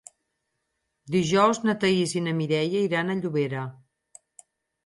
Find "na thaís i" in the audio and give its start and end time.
1.69-2.25